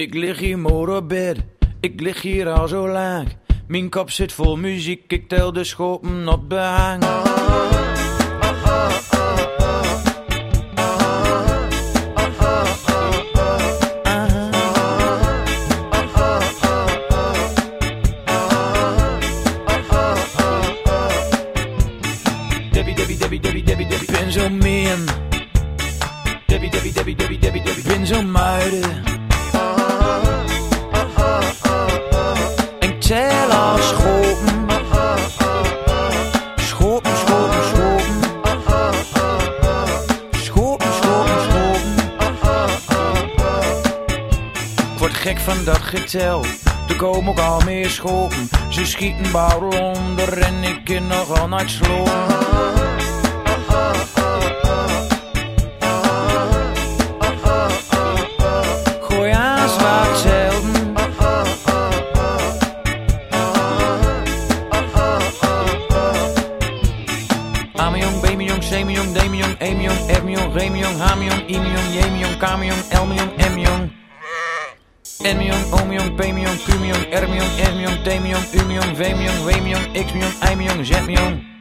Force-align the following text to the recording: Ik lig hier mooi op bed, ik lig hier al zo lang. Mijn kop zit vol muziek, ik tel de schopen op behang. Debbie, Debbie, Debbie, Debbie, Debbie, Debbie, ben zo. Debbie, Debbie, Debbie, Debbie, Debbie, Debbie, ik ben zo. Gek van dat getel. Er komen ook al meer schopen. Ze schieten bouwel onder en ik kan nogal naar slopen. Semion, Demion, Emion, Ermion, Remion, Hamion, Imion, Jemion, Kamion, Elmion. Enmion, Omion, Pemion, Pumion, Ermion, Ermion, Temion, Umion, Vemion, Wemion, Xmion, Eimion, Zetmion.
Ik 0.00 0.14
lig 0.14 0.38
hier 0.38 0.58
mooi 0.58 0.96
op 0.96 1.08
bed, 1.08 1.38
ik 1.80 2.00
lig 2.00 2.22
hier 2.22 2.50
al 2.50 2.68
zo 2.68 2.88
lang. 2.88 3.28
Mijn 3.68 3.88
kop 3.88 4.10
zit 4.10 4.32
vol 4.32 4.56
muziek, 4.56 5.12
ik 5.12 5.28
tel 5.28 5.52
de 5.52 5.64
schopen 5.64 6.28
op 6.28 6.48
behang. 6.48 7.02
Debbie, 22.72 22.94
Debbie, 22.94 23.18
Debbie, 23.18 23.40
Debbie, 23.40 23.64
Debbie, 23.64 23.86
Debbie, 23.86 24.10
ben 24.12 24.32
zo. 24.32 24.48
Debbie, 26.46 26.70
Debbie, 26.70 26.92
Debbie, 26.92 27.16
Debbie, 27.16 27.38
Debbie, 27.38 27.62
Debbie, 27.62 27.62
ik 27.62 27.84
ben 27.84 28.06
zo. 28.06 29.19
Gek 45.12 45.38
van 45.38 45.64
dat 45.64 45.80
getel. 45.80 46.44
Er 46.88 46.96
komen 46.96 47.30
ook 47.30 47.38
al 47.38 47.60
meer 47.64 47.90
schopen. 47.90 48.48
Ze 48.68 48.84
schieten 48.84 49.32
bouwel 49.32 49.92
onder 49.94 50.38
en 50.38 50.62
ik 50.62 50.84
kan 50.84 51.06
nogal 51.06 51.48
naar 51.48 51.68
slopen. 51.68 52.48
Semion, 68.70 69.12
Demion, 69.12 69.56
Emion, 69.58 70.08
Ermion, 70.08 70.52
Remion, 70.52 70.96
Hamion, 71.00 71.42
Imion, 71.48 71.92
Jemion, 71.92 72.38
Kamion, 72.38 72.78
Elmion. 72.90 73.39
Enmion, 75.18 75.58
Omion, 75.72 76.16
Pemion, 76.16 76.56
Pumion, 76.64 77.00
Ermion, 77.12 77.46
Ermion, 77.58 77.96
Temion, 78.04 78.42
Umion, 78.54 78.94
Vemion, 78.94 79.44
Wemion, 79.44 79.82
Xmion, 79.94 80.32
Eimion, 80.40 80.84
Zetmion. 80.84 81.59